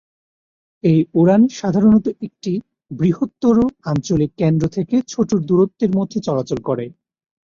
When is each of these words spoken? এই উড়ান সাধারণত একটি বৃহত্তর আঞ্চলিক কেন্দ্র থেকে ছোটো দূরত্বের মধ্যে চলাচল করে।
এই 0.83 0.99
উড়ান 1.13 1.41
সাধারণত 1.59 2.05
একটি 2.21 2.51
বৃহত্তর 2.91 3.55
আঞ্চলিক 3.85 4.31
কেন্দ্র 4.37 4.65
থেকে 4.67 4.95
ছোটো 5.07 5.35
দূরত্বের 5.47 5.91
মধ্যে 5.97 6.19
চলাচল 6.27 6.59
করে। 6.61 6.85